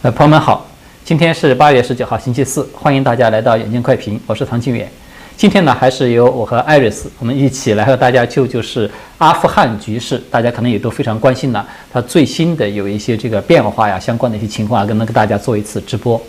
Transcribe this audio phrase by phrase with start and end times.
[0.00, 0.64] 呃，朋友们好，
[1.04, 4.88] 今天是八月十九号，星期四，欢迎大家来到眼镜快评，我是唐清远。
[5.36, 8.88] 今天呢，还是由我和艾瑞斯，我们一起来和大家就就是
[9.18, 16.20] 阿富汗局势，大家可能也都非常关心呢，它最新的有一些这个变化呀，相关的一些情况啊，跟能跟大家做一次直播。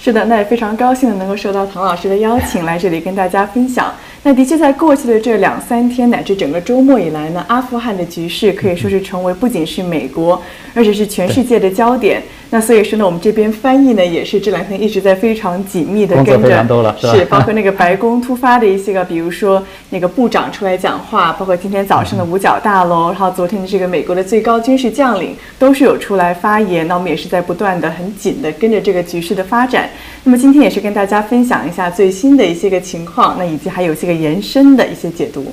[0.00, 3.92] 是的，那也非常高兴能够受到唐老师的邀请，来这里跟大家分享。
[4.22, 10.42] 那的确，在过去的这两三天乃至整个周末以来呢，阿富汗的局势可以说是成为不仅是美国，
[10.74, 12.22] 而且是全世界的焦点。
[12.54, 26.86] 那所以说呢，我们这边翻译呢，也是这两天一直在非常紧密的跟着，是包括那个白宫突发的一些个，比如说那个部长出来讲话，包括今天早上的五角大楼，然后昨天的这个美国的最高军事将领都是有出来发言。
[26.86, 29.88] 那我们也是在不断的很紧的跟着这个局势的发展。
[30.22, 35.50] 那么今天也是跟大家分享一下最新的一些个情况，那以及还有些个延伸的一些解读。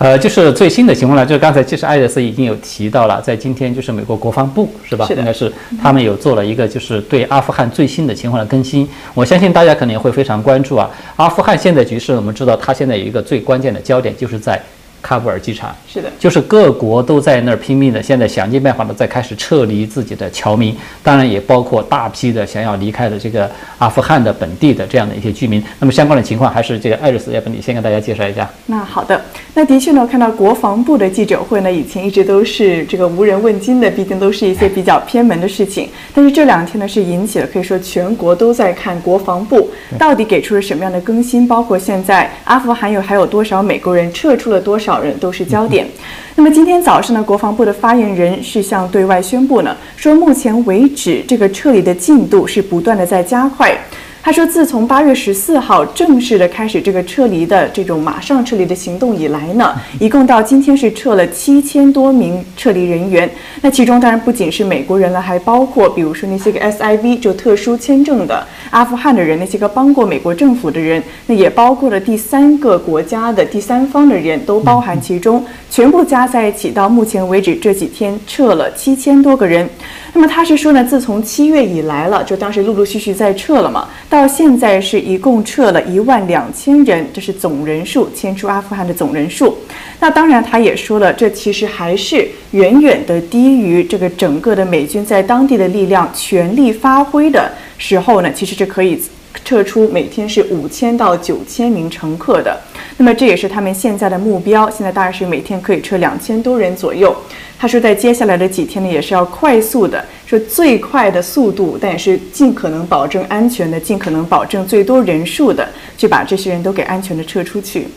[0.00, 5.06] 呃，就是最新的情况呢，就是刚才其实艾德斯已经有提到了，在今天就是美国国防部是吧？
[5.10, 8.88] 应该是他们有做了一个就是对阿富汗最新的情况的更新。
[9.12, 10.88] 我相信大家可能也会非常关注啊。
[11.16, 14.58] 阿富汗现在局势，我们知道它现在有一个最关键的焦点，就是在。
[15.02, 25.62] 喀布尔机场是的，就是各国都在那儿拼命的，现在想尽办法的在开始撤离自己的侨民，当然也包括大批的想要离开的这个阿富汗的本地的这样的一些居民。
[25.78, 28.48] 那么相关的情况，还是这个艾瑞斯，要不你先跟大家介绍一下？
[28.66, 29.20] 那好的，
[29.54, 35.88] 那的确呢，看到国防部的记者会呢，以前一直都是这个无人问津的，毕竟都是一些比较偏门的事情。
[36.14, 44.89] 但是这两天呢，是引起了可以说全国都在看国防部到底给出了什么样的更新，包括现在阿富汗有还有多少美国人撤出了多少。
[44.98, 45.86] 人都是焦点。
[46.34, 53.76] 那么今天早上呢，国防部的发言人是向对外宣布呢，说目前为止这个撤离的进度是不断的在加快。
[54.22, 63.28] 他说，自从八月十四号正式的开始这个撤离的这种马上撤离的行动以来呢， 一共到今天是撤了七千多名撤离人员。
[63.62, 79.68] 那其中当然不仅是美国人了，还包括比如说那些个 SIV 就特殊签证的阿富汗的人，那些个帮过美国政府的人，那也包括了第三个国家的第三方的人都包含其中，全部加在一起，到目前为止这几天撤了七千多个人。
[80.12, 89.56] 那么他是说呢，自从七月以来了，就当时陆陆续续在撤了嘛，到现在是一共撤了一万两千人，这是总人数迁出阿富汗的总人数。
[90.00, 99.00] 那当然他也说了，这其实还是远远的低于这个整个的美军在当地的力量全力发挥的时候呢，其实是可以
[99.44, 102.58] 撤出每天是五千到九千名乘客的。
[102.96, 107.14] 那么这也是他们现在的目标，现在大概是每天可以撤两千多人左右。
[107.58, 115.68] 他说，在接下来的几天呢，也是要快速的，说最快的速度，但也是尽可能保证安全的，尽可能保证最多人数的，
[115.98, 117.88] 去把这些人都给安全的撤出去。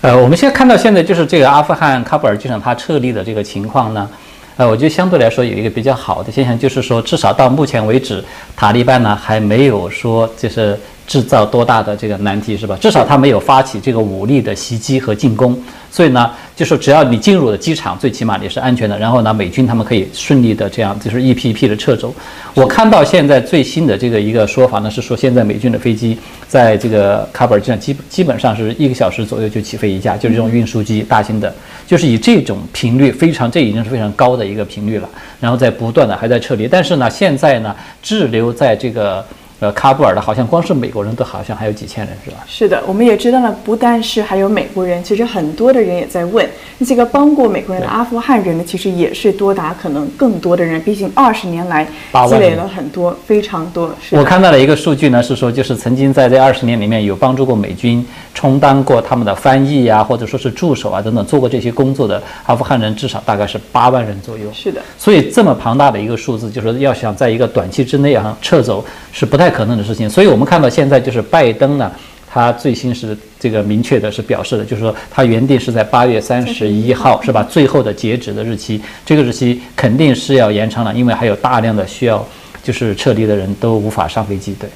[0.00, 4.08] 呃，我们现在看到现在就是这个阿富汗喀布尔机场它撤离的这个情况呢，
[4.56, 8.22] 呃，我觉得相对来说有一个比较好的现象，就是说至少到目前为止，
[8.54, 12.76] 塔利班呢还没有说就是制造多大的这个难题，是吧？
[12.80, 15.56] 至少他没有发起这个武力的袭击和进攻。
[15.90, 18.98] 所以呢，就是只要你进入了机场，最起码你是安全的。
[18.98, 22.12] 然后呢，美军他们可以顺利的这样，就是一批一批的撤走。
[22.52, 31.54] 我看到现在最新的这个一个说法呢，是说现在美军的飞机在这个喀布尔机场基基本上是一个小时左右就起飞一架，就是这种运输机，大型的，
[31.86, 35.08] 就是以这种频率非常，这已经是非常高的一个频率了。
[35.38, 37.72] 然后在不断的还在撤离，但是呢，现在呢
[38.02, 39.24] 滞留在这个。
[39.60, 42.38] 呃，喀布尔的好像光是美国人都好像还有几千人，是吧？
[42.46, 51.86] 是的，我们也知道了，不但是还有美国人，其实很多的人也在问，那些个帮过美国人的阿富汗人呢，其实也是多达可能更多的人，毕竟二十年来
[52.28, 53.94] 积累了很多，非常多。
[54.10, 58.04] 我看到了一个数据呢，是说就是曾经在这二十年里面有帮助过美军，
[58.34, 64.50] 充当过他们的翻译呀，或者说是助手啊等等，做过这些工作的阿富汗人至少大概是八万人左右。
[64.52, 69.53] 是的，所以这么庞大的一个数字，就是要想在一个短期之内啊撤走是不太。
[69.54, 71.88] 可能的事情，所以我们看到现在就是拜登呢，
[72.28, 77.46] 他最新是这个明确的是表示的，就是说他原定是在八月三十一号是吧？
[77.48, 82.26] 最后的截止的日期，这个日期肯定是要延长了，因为还有大量的需要
[82.64, 84.68] 就是撤离的人都无法上飞机，对。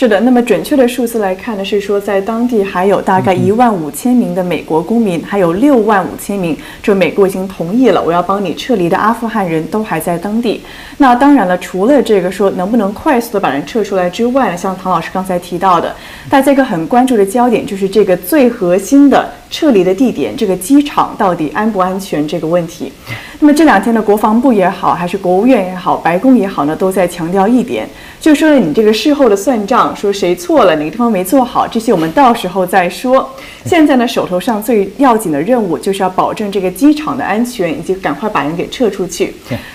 [0.00, 10.62] 是的，那么准确的数字来看呢，是说在当地还有大概一万五千名的美国公民，还有六万五千名，就美国已经同意了我要帮你撤离的阿富汗人都还在当地。
[10.96, 15.94] 那当然了，除了这个说能不能快速的把人撤出来之外呢，像唐老师刚才提到的，
[16.30, 22.90] 大家一个很关注的焦点就是这个最核心的撤离的地点，这个机场到底安不安全这个问题。
[23.38, 27.88] 那么这两天的国防部也好，还是国务院也好，白宫也好呢，都在强调一点，
[28.20, 33.34] 就说你这个事后的算账，说谁错了，哪个地方没做好，这些我们到时候再说。
[33.64, 39.34] 现在呢，手头上最要紧的任务就是要保证这个机场的安全，以及赶快把人给撤出去。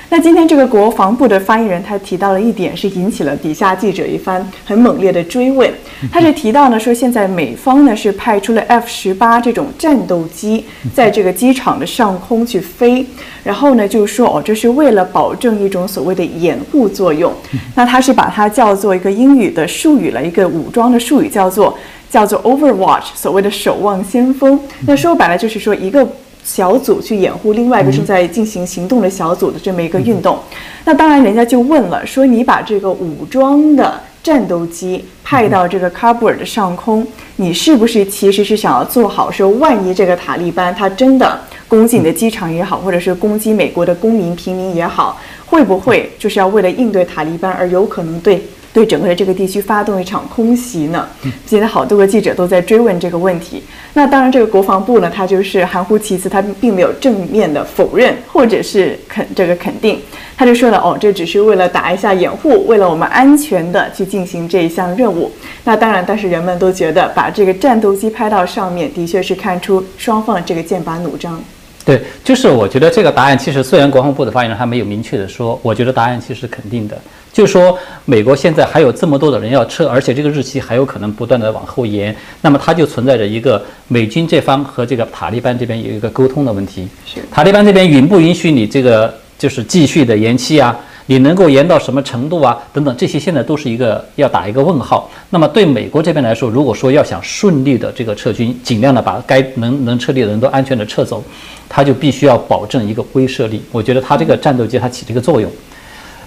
[0.10, 5.70] 那今天这个国防部的发言人他提到了一点，是引起了底下记者一番很猛烈的追问。
[6.12, 13.06] 他是提到呢，说现在美方呢是派出了 F 十八这种战斗机在这个机场的上空去飞，
[13.44, 17.34] 然后呢就说哦，这是为了保证一种所谓的掩护作用。
[17.76, 21.78] 那他是把它叫做一个英语的术语了，一个武装的术语叫做
[22.16, 24.58] 叫做 Overwatch，所谓的守望先锋。
[24.88, 26.08] 那说白了就是说一个。
[26.46, 30.38] 小组去掩护另外一个正在进行行动的小组的这么一个运动，
[30.84, 37.04] 那当然人家就问了，说你把这个武装的战斗机派到这个喀布尔的上空，
[37.38, 48.40] 你是不是其实是想要做好说，万一这个塔利班他真的攻击你的机场也好，或者是攻击美国的公民平民也好，会不会就是要为了应对塔利班而有可能对？
[48.76, 51.08] 对整个的这个地区发动一场空袭呢？
[51.46, 53.64] 现在好多个记者都在追问这个问题。
[53.94, 60.02] 那当然，这个国防部呢，他就是含糊其辞，他并没有正面的否认或者是肯这个肯定，
[60.36, 65.32] 他就说了，哦，这只是为了打一下掩护，为了我们安全的去进行这一项任务。
[65.64, 71.42] 那当然，但是人们都觉得把这个战斗机拍到上面，的确是看出双方的这个剑拔弩张。
[71.86, 76.98] 对，就是我觉得这个答案其实虽然国防部的发言人还没有明确的说，我觉得答案其实肯定的。
[77.32, 86.88] 就是说美国现在还有这么多的人要撤，而且这个日期还有可能不断的往后延，那么它就存在着一个美军这方和这个塔利班这边有一个沟通的问题。
[87.06, 90.76] 是塔利班这边允不允许你这个就是继续的延期啊？
[91.08, 92.58] 你能够延到什么程度啊？
[92.74, 95.10] 等等，这些现在都是一个要打一个问号。
[95.30, 101.24] 那么对美国这边来说，如果说要想顺利的这个撤军，尽量的把该能能撤离的人都安全的撤走，
[101.70, 103.62] 他就必须要保证一个威慑力。
[103.72, 105.52] 我觉得他这个战斗机它起这个作用。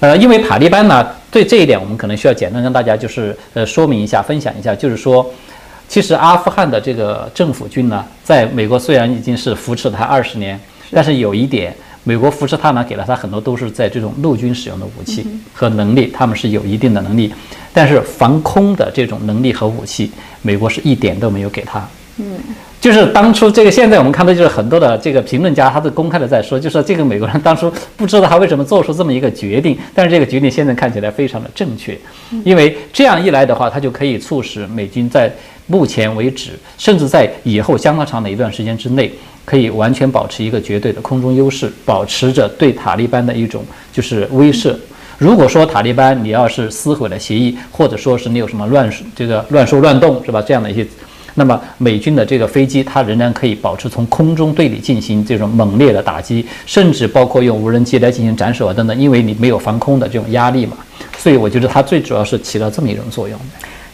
[0.01, 5.29] 呃，因为塔利班呢，对这一点我们可能需要简单跟大家就是呃说明一下、分享一下，就是说，
[5.89, 10.59] 其实阿富汗的这个政府军呢，在美国虽然已经是扶持了他二十年，
[10.93, 11.75] 但是有一点，
[12.09, 17.31] 美国扶持他呢，给了他很多都是在这种陆军使用的武器和能力，他们是有一定的能力，
[17.71, 20.11] 但是防空的这种能力和武器，
[20.41, 21.87] 美国是一点都没有给他。
[22.17, 22.25] 嗯。
[22.81, 31.99] 就是当初这个，现在我们看到就是很多的这个评论家，他都公开的在说，就说这个美国人当初不知道他为什么做出这么一个决定，但是这个决定现在看起来非常的正确，
[32.45, 35.29] 因为这样一来的话，他就可以促使美军在
[35.69, 39.13] 目前为止，甚至在以后相当长的一段时间之内，
[39.45, 44.75] 可以完全保持一个绝对的空中优势，保持着对塔利班的一种就是威慑。
[45.19, 50.43] 如果说塔利班你要是撕毁了协议，或者说是你有什么乱这个乱说乱动是吧？
[50.43, 50.87] 这样的一些。
[51.35, 60.77] 那么美军的这个飞机，它仍然可以保持从空中对你进行这种猛烈的打击，甚至包括用无人机来进行斩首啊等等，因为你没有防空的这种压力嘛，
[61.17, 63.39] 所以我觉得它最主要是起到这么一种作用。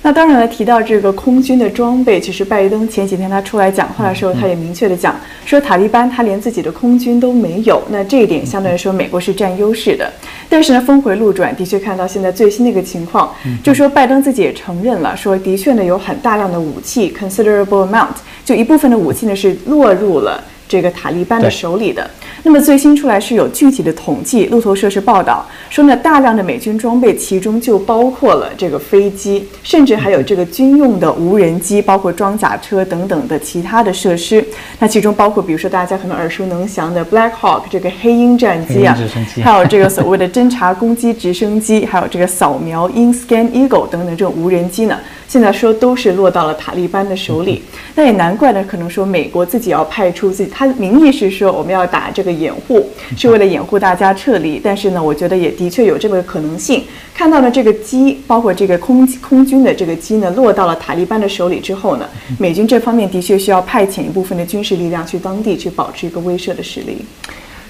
[0.06, 10.12] 那当然了，提到这个空军的装备，其实拜登前几天他出来讲话的时候，他也明确的讲说，塔利班他连自己的空军都没有，那这一点相对来说美国是占优势的。
[10.46, 20.44] 但是呢，峰回路转，的确看到现在最新的一个情况，就说拜登自己也承认了，说的确呢有很大量的武器，considerable amount，就一部分的武器呢是落入了。
[20.66, 22.08] 这个塔利班的手里的，
[22.42, 34.44] 那么最新出来是有具体的统计，路透社是报道说呢，大量的美军装备，其中就包括了这个飞机，甚至还有这个军用的无人机，包括装甲车等等的其他的设施。
[34.78, 38.96] 那其中包括，比如说大家可能耳熟能详的 Black Hawk 这个黑鹰战机啊，
[39.42, 44.98] 还有这个所谓的侦察攻击直升机，还有这个扫描鹰 Scan Eagle 等等这种无人机呢。
[45.26, 47.62] 现在说都是落到了塔利班的手里，
[47.96, 48.64] 那也难怪呢。
[48.68, 54.60] 可能说美国自己要派出自己，他的名义是说我们要打这个掩护，是为了掩护大家撤离。
[54.62, 56.84] 但是呢，我觉得也的确有这个可能性。
[57.12, 62.08] 看到了这个机，包括这个空空军的这个机呢，落到了塔利班的手里之后呢，
[62.38, 67.04] 美军这方面的确需要派遣一部分的军事力量去当地去保持一个威慑的实力。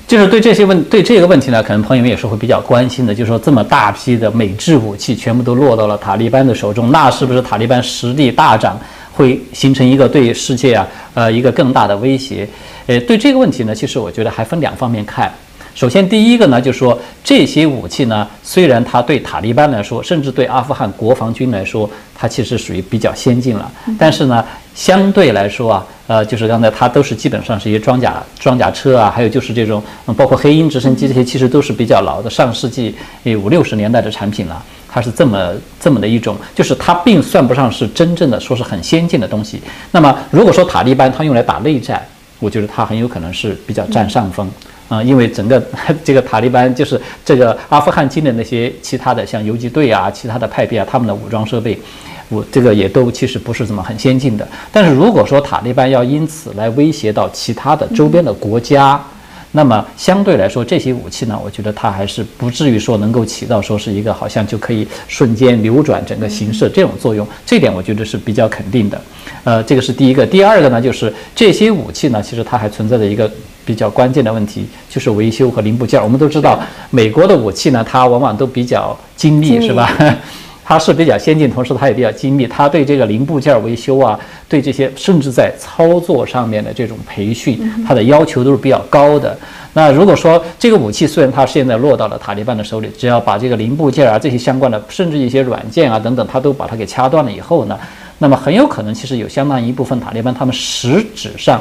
[0.07, 3.15] 就是对这些问对这个问题呢，可能朋友们也是会比较关心的。
[3.15, 8.79] 就是说，这么大批的美制武器全部都落到了塔利班的手中，那是不是塔利班实力大涨，
[9.15, 12.47] 会形成一个对世界啊，呃，一个更大的威胁？
[12.87, 15.33] 呃，对这个问题呢，其实我觉得还分两方面看。
[15.75, 29.83] 首先，第一个呢，就是说这些武器呢，虽然它对塔利班来说，甚至对阿富汗国防军来说，它其实属于比较先进了，但是呢，相对来说啊，呃，就是刚才它都是基本上是一些装甲装甲车啊，还有就是这种
[30.17, 34.63] 包括黑鹰直升机这些，其实都是比较老的上世纪五六十年代的产品了。
[34.89, 39.61] 它是这么这么的一种，就是它并算不上是真正的说是很先进的东西。
[39.91, 42.01] 那么如果说塔利班它用来打内战，
[42.39, 44.49] 我觉得它很有可能是比较占上风。
[44.89, 45.63] 啊，因为整个
[46.05, 51.79] 这个塔利班就是这个阿富汗境的那些其他的像游击队啊、其他的派别啊，他们的武装设备，
[52.29, 54.47] 我这个也都其实不是怎么很先进的。
[54.71, 59.03] 但是如果说塔利班要因此来威胁到其他的周边的国家，
[59.53, 67.25] 那么相对来说，这些武器呢，我觉得它还是不至于说能够起到说是一个好像就可以瞬间扭转整个形势这种作用。
[67.47, 69.01] 这点我觉得是比较肯定的。
[69.45, 70.27] 呃，这个是第一个。
[70.27, 73.31] 第二个呢，就是这些武器呢，其实它还存在着一个
[73.65, 76.03] 比较关键的问题，就是维修和零部件。
[76.03, 79.91] 我们都知道，美国的武器呢，它往往都比较精密，是吧？
[80.67, 82.47] 它是比较先进，同时它也比较精密。
[82.47, 84.19] 它对这个零部件维修啊，
[84.49, 89.37] 对这些甚至在操作上面的这种培训，它的要求都是比较高的。
[89.75, 97.79] 那如果说这个武器虽然它现在落到了塔利班的手里，只要把这个零部件啊这些相关的，甚至一些软件啊等等，它都把它给掐断了以后呢，
[98.17, 101.61] 那么很有可能其实有相当一部分塔利班他们实质上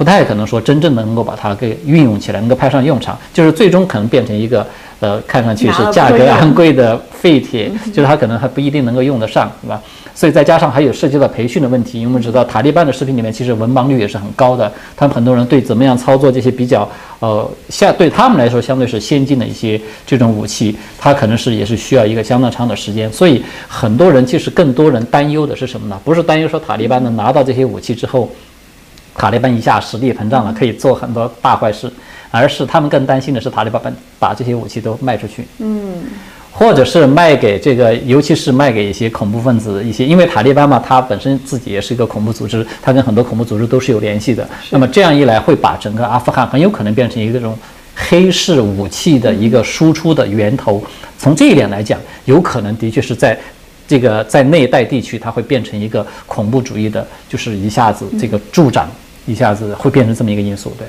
[0.00, 4.66] 不太可能说真正能够把它给运用起来，能够派上用场，就是最终可能变成一个。
[5.00, 9.80] 呃，看上去是价格昂贵的废铁，就是它可能还不一定能够用得上，对吧？
[10.14, 16.86] 所以再加上还有涉及到培训的问题，因为我们知道塔利班的视频里面其实文盲率也是很高的，他们很多人对怎么样操作这些比较
[17.20, 23.10] 呃相对他们来说相对是先进的一些这种武器，它可能是也是需要一个相当长的时间。
[23.10, 25.98] 所以很多人其实更多人担忧的是什么呢？
[26.04, 28.30] 不是担忧说塔利班能拿到这些武器之后，
[29.14, 31.90] 塔利班一下实力膨胀了，可以做很多大坏事。
[32.32, 36.04] 而是他们更担心的是塔利班把把这些武器都卖出去，嗯，
[36.52, 44.48] 或者是卖给这个，尤其是卖给一些恐怖分子，一些因为塔利班嘛，它本身自己也是一个恐怖组织，它跟很多恐怖组织都是有联系的。
[44.70, 47.58] 那么这样一来，会把整个阿富汗很有可能变成一个这种
[47.96, 50.80] 黑市武器的一个输出的源头。
[51.18, 53.36] 从这一点来讲，有可能的确是在
[53.88, 58.88] 这个在那一带地区，它会变成一个恐怖主义的，就是一下子这个助长，
[59.30, 60.88] 一下子会变成这么一个因素，对。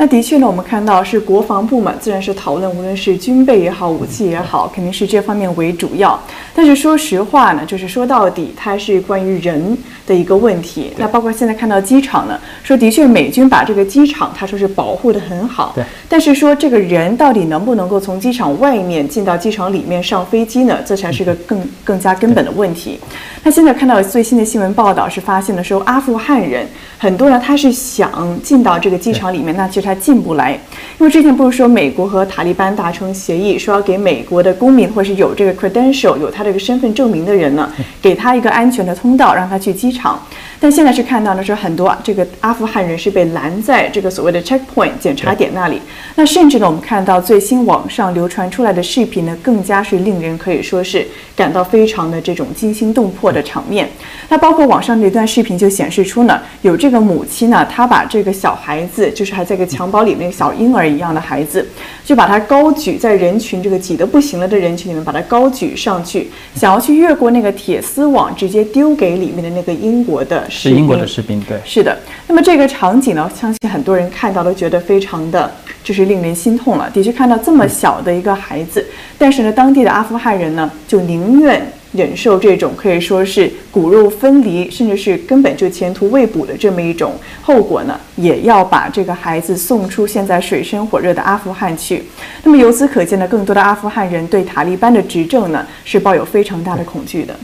[0.00, 6.16] 那的确呢，我们看到是国防部嘛，自然是讨论，无论是军备也好，武器也好，肯定是这方面为主要。
[6.54, 9.76] 但是说实话呢，就是说到底，它是关于人
[10.06, 10.92] 的一个问题。
[10.96, 15.72] 那包括现在看到机场呢，说的确美军把这个机场，他说是保护得很好。
[15.74, 15.82] 对。
[16.08, 20.78] 但是说这个人到底能不能够从机场外面进到机场里面上飞机呢？
[20.86, 23.00] 这才是个更更加根本的问题。
[23.42, 26.64] 那现在看到最新的新闻报道是发现的说，阿富汗人
[26.98, 29.87] 很多人他是想进到这个机场里面，那其实。
[29.88, 30.52] 他进不来，
[30.98, 40.22] 因为之前不是说美国和塔利班达成协议，说要给美国的公民或是有这个 credential 有他这个身份证明的人呢，给他一个安全的通道，让他去机场。
[40.60, 45.80] 但现在是看到的是很多这个阿富汗人是被拦在这个所谓的 checkpoint 检查点那里。
[46.16, 53.88] 那甚至呢，我们看到最新网上流传出来的视频呢，更加是令人可以说是感到非常的这种惊心动魄的场面。
[54.28, 61.64] 那包括网上的一段视频就显示出呢，有这个母亲呢，她把这个小孩子，就是还在个襁褓里那个小婴儿一样的孩子，
[62.04, 70.47] 就把他高举在人群这个挤得不行了的人群里面，把他高举上去，想要去越过那个铁丝网，直接丢给里面的那个英国的。
[70.48, 71.96] 是英国的士兵，对，是的。
[72.26, 75.52] 那么这个场景呢，相信很多人看到都觉得非常的，
[75.82, 76.90] 就是令人心痛了。
[76.90, 78.84] 的确看到这么小的一个孩子，
[79.16, 92.04] 但是呢，当地的阿富汗人呢，就宁愿忍受这种可以说是骨肉分离，甚至是根本就前途未卜的这么一种后果呢，也要把这个孩子送出现在水深火热的阿富汗去。
[92.42, 97.34] 那么由此可见呢，更多的阿富汗人对塔利班的执政呢，是抱有非常大的恐惧的。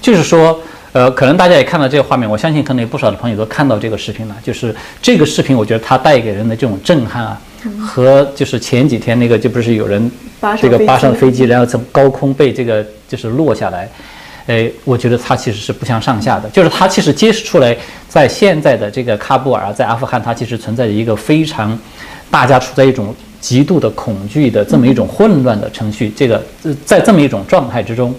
[0.00, 0.60] 就是说。
[0.92, 4.36] 呃，可能大家也看到这个画面，我相信可能有不少的朋友都看到这个视频了。
[4.44, 7.40] 就是这个视频，我觉得它带给人的这种震撼啊，
[7.80, 10.10] 和就是前几天那个就不是有人
[10.60, 13.88] 这个扒上飞机，然后从高空被这个就是落下来，
[14.46, 16.46] 哎，我觉得它其实是不相上下的。
[16.50, 17.74] 就是它其实揭示出来，
[18.06, 21.78] 在现在的这个喀布尔，在阿富汗，它其实存在着一个非常
[22.30, 26.12] 大家处在一种极度的恐惧的这么一种混乱的程序。
[26.14, 26.44] 这个
[26.84, 28.14] 在这么一种状态之中。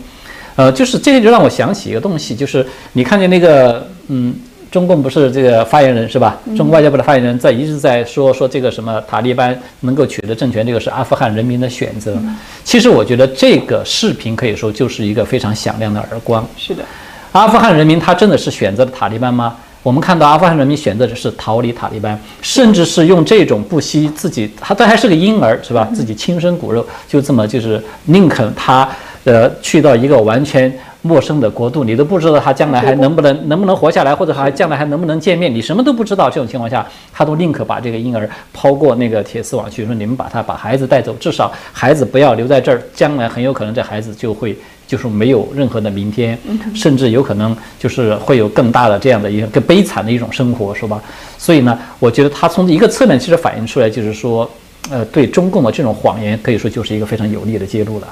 [0.55, 4.33] 呃，就是这个就让我想起一个东西，就是你看见那个，嗯，
[4.69, 6.38] 中共不是这个发言人是吧？
[6.55, 12.17] 中国外交部的发言人在一直在说说这个什么塔利班能够取得政权，这个是阿富汗人民的选择。
[12.63, 16.48] 其实我觉得这个视频可以说就是一个非常响亮的耳光。
[16.57, 16.83] 是的，
[17.31, 19.55] 阿富汗人民他真的是选择了塔利班吗？
[19.81, 25.88] 我们看到阿富汗人民选择的是逃离塔利班，甚至是用这种不惜自己，他他还是个婴儿是吧？
[25.93, 28.88] 自己亲生骨肉，就这么就是宁肯他。
[29.25, 36.30] 呃，去到一个完全陌生的国度，你都不知道他将来还能不能能不能活下来，或者还将来还能不能见面，你什么都不知道。
[36.30, 46.38] 这种情况下，他都宁可把这个婴儿抛过那个铁丝网去，说你们把他把孩子带走，至少孩子不要留在这儿，将来很有可能这孩子就会就是没有任何的明天，
[46.75, 51.01] 甚至有可能就是会有更大的这样的一个更悲惨的一种生活，是吧？
[51.38, 54.50] 所以呢，我觉得他从一个侧面其实反映出来，就是说，
[54.89, 58.08] 呃，对中共的这种谎言，可以说就是一个非常有力的揭露了。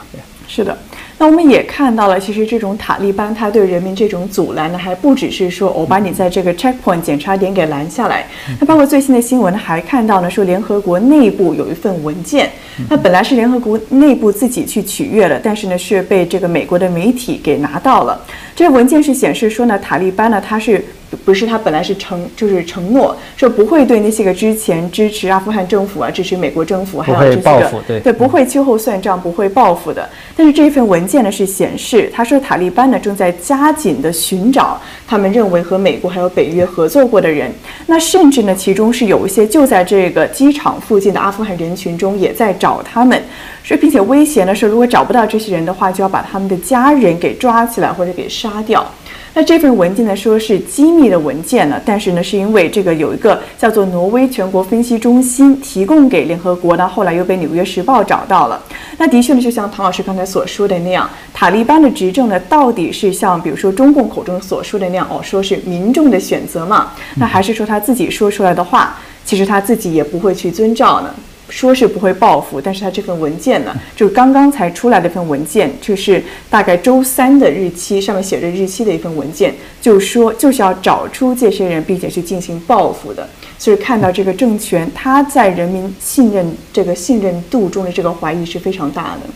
[0.51, 0.77] 是的。
[1.21, 8.25] 那我们也看到了，其实这种塔利班他对人民这种阻拦呢，还不只是说我把你在这个 checkpoint 检查点给拦下来。
[8.59, 12.49] 那包括最新的新闻还看到呢，说联合国内部有一份文件，
[12.89, 18.19] 那本来是联合国内部自己去取阅了，但是呢是被这个美国的媒体给拿到了。
[18.55, 20.83] 这个文件是显示说呢，塔利班呢他是。
[21.25, 30.09] 不是他本来是承就是承诺说不会对那些个之前支持阿富汗政府啊、支持美国政府还有这些个对对不会秋后算账、不会报复的。
[30.37, 37.51] 但是这一份文件呢是显示，他说塔利班呢正在加紧的寻找他们认为和美国还有北约合作过的人。
[37.87, 43.21] 那甚至呢其中是有一些就在这个机场附近的阿富汗人群中也在找他们，
[43.61, 48.89] 说并且威胁呢是如果找不到这些人的话，就要把他们的家人给抓起来或者给杀掉。
[49.33, 58.61] 那这份文件呢，说是机密的文件呢，但是呢，是因为这个有一个叫做挪威全国分析中心提供给联合国呢，后来又被《纽约时报》找到了。
[58.97, 66.91] 那的确呢，就像唐老师刚才所说的那样，塔利班的执政呢，到底是像比如说中共口中所说的那样，哦，说是民众的选择嘛？
[67.15, 71.15] 那还是说他自己说出来的话，其实他自己也不会去遵照呢？
[71.51, 83.27] 说是不会报复，但是他这份文件呢，就是刚刚才出来的一份文件，就是大概周三的日期，上面写着日期的一份文件，就说就是要找出这些人，并且去进行报复的。
[83.59, 89.29] 所以看到这个政权，他在人民信任这个信任度中的这个怀疑是非常大的。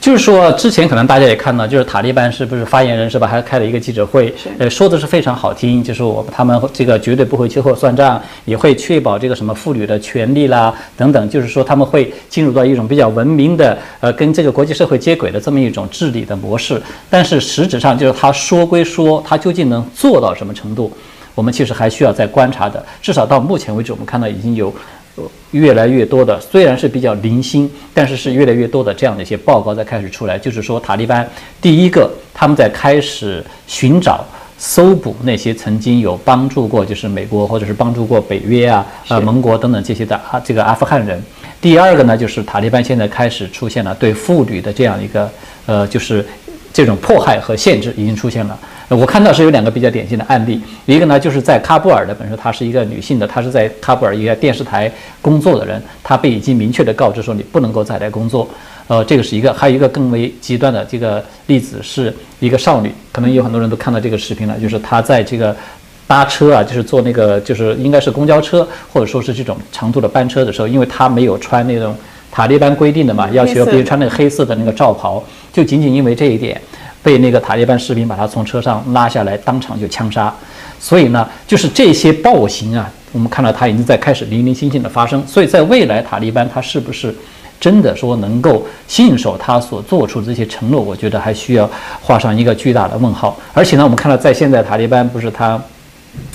[0.00, 3.26] 就是说，之前可能大家也看到，就是塔利班是不是发言人是吧？
[3.26, 16.80] 还开了一个记者会，呃，说的是非常好听，就是我他们这个绝对不会秋后算账，也会确保这个什么妇女的权利啦等等，就是说他们会进入到一种比较文明的，呃，跟这个国际社会接轨的这么一种治理的模式。
[17.10, 20.90] 但是实质上，就是他说归说，他究竟能做到什么程度，
[21.34, 22.82] 我们其实还需要再观察的。
[23.02, 24.74] 至少到目前为止，我们看到已经有。
[25.52, 31.28] 越来越多的，虽然是比较零星，但是是越来越多的这样的一些报告在开始出来，就是说塔利班
[31.60, 34.24] 第一个他们在开始寻找、
[34.58, 41.22] 搜捕那些曾经有帮助过，就是美国或者是帮助过北约啊、呃盟国等等这些的啊这个阿富汗人。
[41.60, 45.30] 第二个呢，就是塔利班现在开始出现了对妇女的这样一个
[45.66, 46.24] 呃，就是
[46.72, 48.58] 这种迫害和限制已经出现了。
[48.96, 54.90] 我看到是有两个比较典型的案例，一个呢就是在喀布尔的，本身她是一个女性的，她是在喀布尔一个电视台
[55.22, 58.48] 工作的人，她被已经明确的告知说你不能够再来工作，
[58.88, 65.54] 呃，这个是一个，还有一个更为极端的这个例子是一个少女，可能有很多人都看到这个视频了，就是她在这个
[66.08, 71.94] 搭车啊，就是坐那个就是应该是公交车或者说是这种长途的班车的时候，因为她没有穿那种
[72.32, 75.22] 塔利班规定的嘛，要求必须穿那个黑色的那个罩袍，
[75.52, 76.60] 就仅仅因为这一点。
[77.02, 80.34] 被那个塔利班士兵把他从车上拉下来，当场就枪杀。
[80.78, 85.26] 所以呢，就是这些暴行啊，我们看到他已经在开始零零星星的发生。
[85.26, 87.14] 所以在未来，塔利班他是不是
[87.60, 90.80] 真的说能够信守他所做出的这些承诺？
[90.80, 91.68] 我觉得还需要
[92.00, 93.36] 画上一个巨大的问号。
[93.52, 95.60] 而且呢，我们看到在现在塔利班不是他。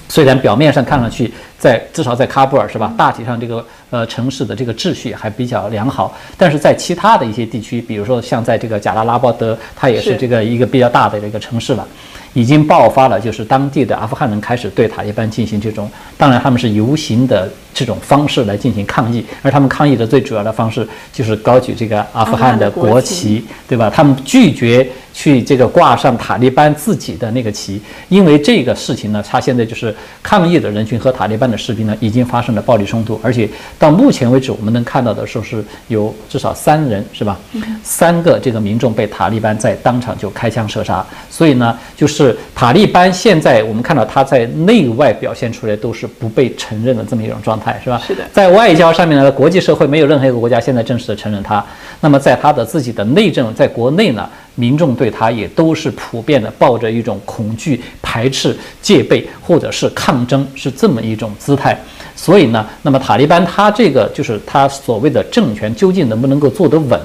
[0.07, 11.87] 虽然表面上看上去，在至少在喀布尔是吧，大体上这个呃城市的这个秩序还比较良好，但是在其他的一些地区，比如说像在这个贾拉拉巴德，它也是这个一个比较大的这个城市了。
[12.35, 23.89] 已经爆发了，就是当地的阿富汗人开始对塔利班进行这种，当然他们是游行的这种方式来进行抗议，而他们抗议的最主要的方式就是高举这个阿富汗的国旗，对吧？
[23.89, 37.39] 他们拒绝去这个挂上塔利班自己的那个旗，因为这个事情呢，他现在就是抗议的人群和塔利班的士兵呢已经发生了暴力冲突，而且到目前为止我们能看到的说是有至少三人是吧？
[37.81, 42.24] 三个这个民众被塔利班在当场就开枪射杀，所以呢就是。
[42.53, 48.01] 塔利班现在我们看到他在内外表现出来都是不被承认的这么一种状态，是吧？
[48.07, 48.23] 是的。
[48.31, 51.63] 在外交上面呢，国际社会没有任何一个国家现在正式的承认他。
[51.99, 61.77] 那么在他的自己的内政，在国内呢，民众对他也都是普遍的抱着一种恐惧、排斥、戒备或者是抗争，是这么一种姿态。
[62.15, 66.99] 所以呢，那么塔利班他这个就是他所谓的政权究竟能不能够坐得稳？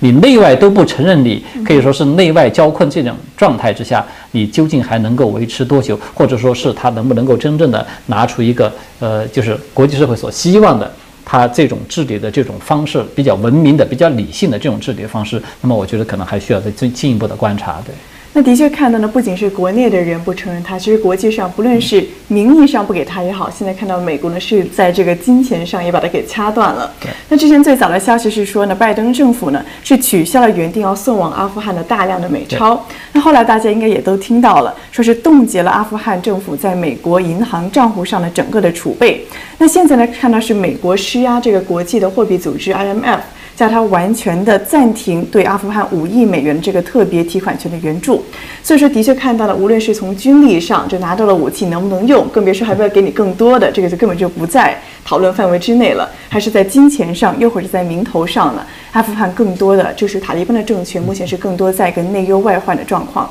[0.00, 5.98] 你内外都不承认，你可以说是内外交困这种状态之下，你究竟还能够维持多久？
[6.14, 10.90] 或者说是他能不能够真正的拿出一个呃，就是国际社会所希望的，
[11.24, 15.40] 他这种治理的这种方式比较文明的、比较理性的这种治理方式？
[15.60, 17.94] 那么我觉得可能还需要再进进一步的观察，对。
[18.32, 26.88] 那的确看到呢，不仅是国内的人不承认他，其实国际上不论是名义上不给他也好，现在看到美国呢是在这个金钱上也把他给掐断了。
[27.28, 32.86] 那之前最早的消息是说呢，拜登政府呢是取消了原定要送往阿富汗的大量的美钞。
[33.12, 39.26] 那后来大家应该也都听到了，说是冻结了阿富汗政府在美国银行账户上的整个的储备。
[39.58, 43.18] 那现在呢，看到是美国施压这个国际的货币组织 IMF。
[43.60, 48.24] 叫他完全的暂停对阿富汗五亿美元这个特别提款权的援助，
[48.62, 56.08] 所以说的确看到了，无论是从军力上，就拿到了武器能不能用，更别说还要给你更多的，这个就根本就不在讨论范围之内了。
[56.30, 58.64] 还是在金钱上，又或者在名头上呢？
[58.92, 63.28] 阿富汗更多的就是塔利班的政权，目前是更多在一个内忧外患的状况。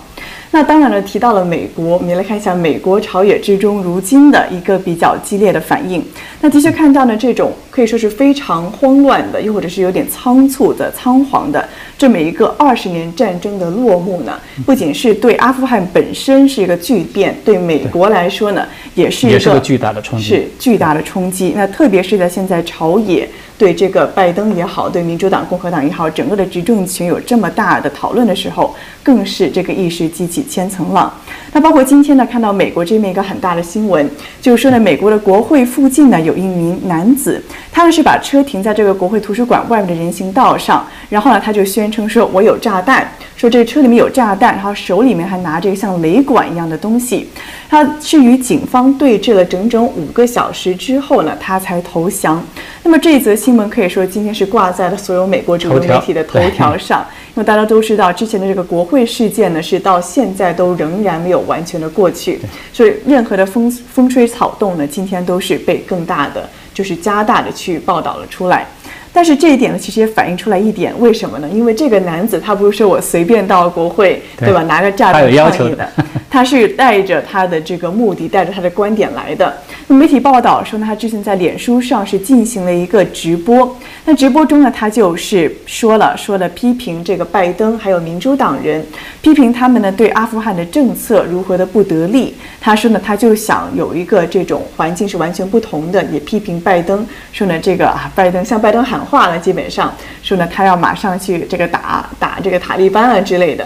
[0.52, 6.04] 那当然了，提到了美国，我们也来看一下美国朝野之中如今的一个比较激烈的反应。
[6.42, 11.66] 那的确看到呢，这种可以说是非常慌乱的，又或者是有点仓促的、仓皇的
[11.98, 21.54] 这么一个二十年战争的落幕呢，不仅是对阿富汗本身是一个巨变，对美国来说呢，也是一个巨大的冲击，是巨大的冲击。
[21.56, 23.30] 那特别是在现在朝野。
[23.60, 31.14] 对这个拜登也好，对民主党、共和党也好，整个的执政群有这么大的讨论的时候，更是这个一时激起千层浪。
[31.52, 34.10] 那包括今天呢，看到美国这边一个很大的新闻，
[34.42, 47.28] 就是说呢，美国的国会附近呢有一名男子，他呢是把车停在这个国会图书馆外面的人行道上，然后呢他就宣称说我有炸弹，说这个车里面有炸弹，然后手里面还拿着像雷管一样的东西。
[47.70, 52.44] 他是与警方对峙了整整五个小时之后呢，他才投降。
[52.82, 62.40] 那么这则新闻可以说今天是挂在了所有美国主流媒体的头条上，因为大家都知道之前的这个国会事件呢，是到现在都仍然没有完全的过去，
[62.74, 68.66] 所以任何的风风吹草动呢，今天都是被更大的就是加大的去报道了出来。
[69.12, 71.48] 但是这一点呢，其实也反映出来一点，为什么呢？
[71.52, 74.64] 因为这个男子他不是说我随便到国会，对吧？
[74.64, 75.90] 拿个炸弹抗议的，
[76.30, 79.58] 他是带着他的这个目的，带着他的观点来的。
[79.88, 88.86] 那媒体报道说呢，他之前在脸书上是进行了一个直播，那直播中呢，他就是说了说了批评这个拜登还有民主党人，
[89.22, 92.36] 批评他们呢对阿富汗的政策如何的不得力。
[92.62, 103.66] 他说呢，他就想有一个这种环境是完全不同的，也批评拜登说呢，这个啊，拜登向拜登喊话了，基本上说呢，他要马上去这个打打这个塔利班啊之类的。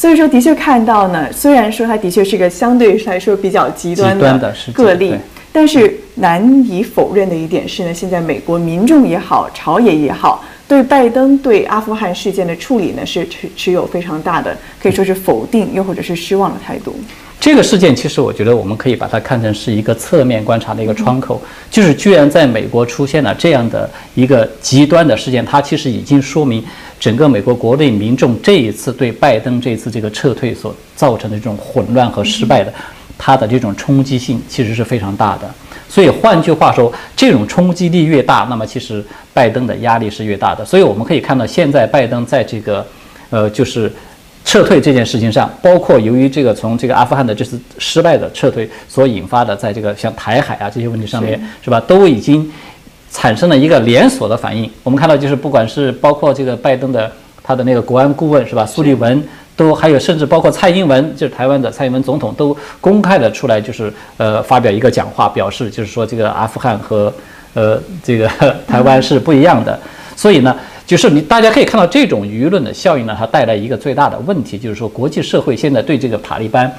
[0.00, 5.14] 所以说，的确看到呢，虽然说它的确是个相对来说比较极端的个例。
[5.52, 16.96] 但是难以否认的一点是呢，现在美国民众也好，朝野也好，对拜登对阿富汗事件的处理呢，是持持有非常大的，可以说是否定又或者是失望的态度。
[17.38, 26.64] 这个事件其实我觉得我们可以把它看成是一个侧面观察的一个窗口，就是居然在美国出现了这样的一个极端的事件，它其实已经说明
[27.00, 32.72] 整个美国国内民众这一次对拜登这次这个撤退所造成的这种混乱和失败的。
[33.22, 35.54] 它的这种冲击性其实是非常大的，
[35.90, 40.64] 所以换句话说，这种冲击力越大，那么其实拜登的压力是越大的。
[40.64, 42.86] 所以我们可以看到，现在拜登在这个，
[43.28, 43.92] 呃，就是
[44.42, 52.50] 撤退这件事情上，包括由于这个从这个阿富汗的这次失败的撤退所引发的，在这个像台海啊这些问题上面，是吧，都已经
[53.10, 54.70] 产生了一个连锁的反应。
[54.82, 57.10] 我们看到，就是不管是包括这个拜登的
[57.42, 59.22] 他的那个国安顾问，是吧，苏利文。
[59.56, 67.12] 都还有，甚至包括蔡英文，就是台湾的蔡英文总统，都公开的出来，就是呃发表一个讲话，表示就是说这个阿富汗和
[67.52, 68.26] 呃这个
[68.66, 69.78] 台湾是不一样的。
[70.16, 76.72] 所以呢，就是你大家可以看到这种舆论的效应呢，它带来一个最大的问题，就是说国际社会现在对这个塔利班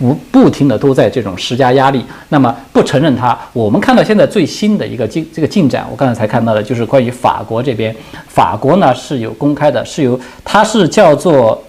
[0.00, 3.38] 不不停的都在这种施加压力，那么不承认他。
[3.52, 7.94] 我们看到现在最新的一个进这个进展，我刚才才看到的，就是关于法国这边，
[8.26, 11.62] 法国呢是有公开的，是由它是叫做。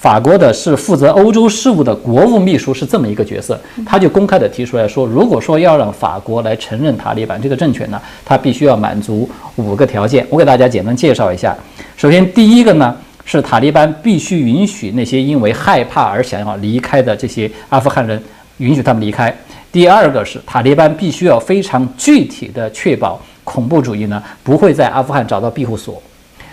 [0.00, 10.26] 法国的是负责欧洲事务的国务秘书是这么一个角色，他就公开的提出来说，如果说要让法国来承认塔利班这个政权呢，他必须要满足五个条件。
[10.30, 11.54] 我给大家简单介绍一下。
[11.98, 18.20] 首先，第一个呢是塔利班必须允许那些因为害怕而想要离开的这些阿富汗人
[18.58, 19.34] 允许他们离开。
[19.70, 26.02] 第二个是塔利班必须要非常具体的确保恐怖主义呢不会在阿富汗找到庇护所。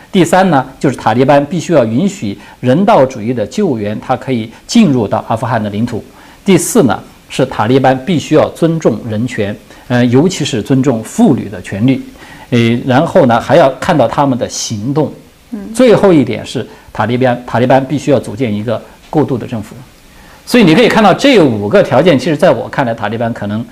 [0.10, 6.04] 第三呢，就是塔利班必须要允许人道主义的救援，它可以进入到阿富汗的领土。
[6.46, 6.98] 第四呢，
[7.30, 9.56] 是塔利班必须要尊重人权，
[9.90, 12.02] 呃，尤其是尊重妇女的权利。
[12.52, 15.12] 诶，然后呢，还要看到他们的行动。
[15.52, 19.76] 嗯，最后一点是塔利班，塔利班必须要组建一个过渡的政府。
[20.46, 23.66] 所以你可以看到这五个条件，其实在我看来，塔利班可能。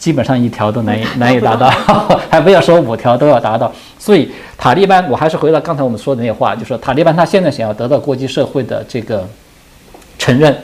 [0.00, 1.68] 基本上一条都难以 难以达到，
[2.30, 3.70] 还不要说五条都要达到。
[3.98, 9.28] 所以塔利班，我还是回到刚才我们说的那些话，就说塔利班他现在想要得到国际社会的这个
[10.18, 10.56] 承认，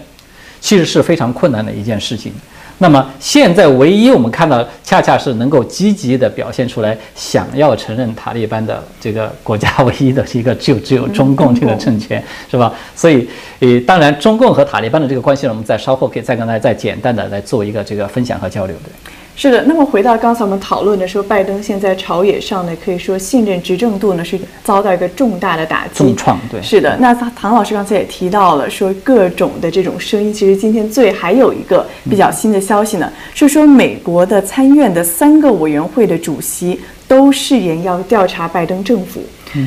[0.58, 2.32] 其实是非常困难的一件事情。
[2.78, 12.72] 那么现在唯一我们看到，恰恰是能够积极的表现出来，想要承认塔利班的这个国家，唯一的一个就只有中共这个政权，是吧？
[12.94, 13.26] 所以，
[13.60, 18.90] 呃，当然中共和塔利班的这个关系呢，我们在稍后可以再跟大家再简单的来做一个这个分享和交流，对。
[19.38, 26.40] 是的，那么回到刚才我们讨论的说，拜登现在朝野上呢，可以说信任执政度呢是遭到一个重大的打击，重创。
[26.50, 26.96] 对，是的。
[26.98, 39.20] 那唐老师刚才也提到了，说各种的这种声音，其实今天最还有一个比较新的消息呢，是说美国的参院的三个委员会的主席都誓言要调查拜登政府。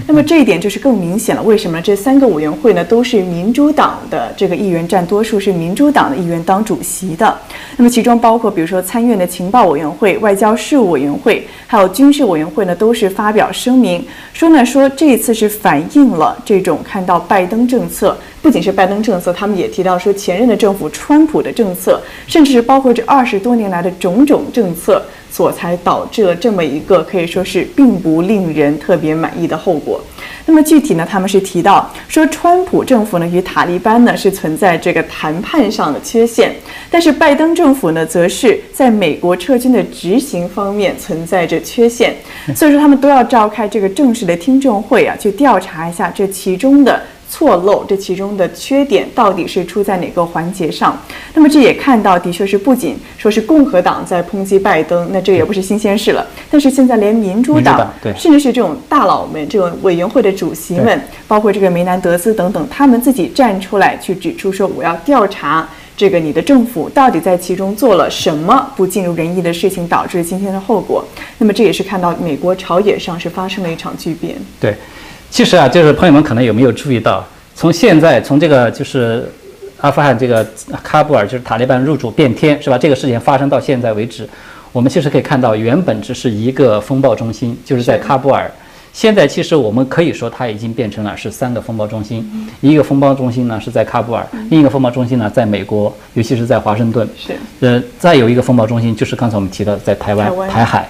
[0.08, 7.38] 那么这一点就是更明显了，为什么这三个委员会呢都是民主党的这个议员占多数，是民主党的议员当主席的？
[7.78, 25.04] 那么其中包括比如说参院的情报委员会、外交事务委员会，还有军事委员会呢，都是发表声明说呢，说这一次是反映了这种看到拜登政策，不仅是拜登政策，他们也提到说前任的政府川普的政策，甚至是包括这二十多年来的种种政策。
[25.32, 30.02] 所才导致了这么一个可以说是并不令人特别满意的后果。
[30.48, 36.52] 那么具体呢，他们是提到说，川普政府呢与塔利班呢是存在这个谈判上的缺陷，
[36.90, 42.16] 但是拜登政府呢则是在美国撤军的执行方面存在着缺陷，
[42.56, 47.00] 所以说他们都要召开这个正式的听证会啊，去调查一下这其中的。
[47.30, 51.00] 错漏，这其中的缺点到底是出在哪个环节上？
[51.36, 56.26] 那么这也看到，的确是不仅说是共和党在抨击拜登，那这也不是新鲜事了。
[56.50, 57.88] 但是现在连民主党，
[58.18, 71.06] 甚至是这种大佬们、这种委员会的主席们，包括这个梅南德斯等等，他们自己站出来去指出说，我要调查这个你的政府到底在其中做了什么不尽如人意的事情，导致今天的后果。
[71.38, 74.36] 那么这也是看到美国朝野上是发生了一场巨变。
[74.60, 74.76] 对。
[75.30, 79.32] 其实啊，就是朋友们可能有没有注意到，从现在从这个就是
[79.80, 80.46] 阿富汗这个
[80.84, 82.78] 喀布尔就是塔利班入主变天是吧？
[82.78, 84.28] 这个事情发生到现在为止，
[84.72, 88.52] 我们其实可以看到，原本只是一个风暴中心，就是在喀布尔。
[88.92, 92.28] 现在其实我们可以说，它已经变成了是三个风暴中心。
[92.60, 97.08] 一个风暴中心呢是在喀布尔，另一个风暴中心呢在美国，尤其是在华盛顿。
[97.16, 97.34] 是。
[97.60, 100.90] 呃，再有一个风暴中心就是刚才我们提到在台湾台海，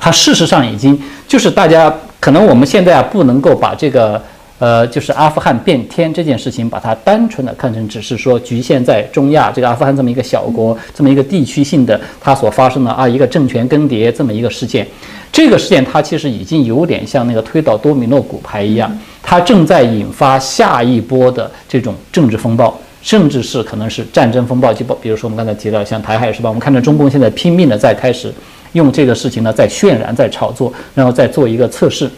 [0.00, 1.94] 它事实上已经就是大家。
[2.24, 4.18] 可能我们现在啊不能够把这个
[4.58, 14.86] 呃，就是阿富汗变天这件事情，把它单纯的看成只是说局限在中亚这个阿富汗这么一个小国，这么一个地区性的它所发生的啊一个政权更迭这么一个事件。
[15.30, 18.90] 这个事件它其实已经有点像那个推倒多米诺骨牌一样，
[19.22, 24.72] 它正在引发下一波的这种政治风暴，甚至是可能是战争风暴。
[24.72, 26.48] 就比如说我们刚才提到像台海是吧？
[26.48, 28.32] 我们看到中共现在拼命的在开始。
[28.74, 32.08] 用这个事情呢，在渲染，在炒作，然后再做一个测试，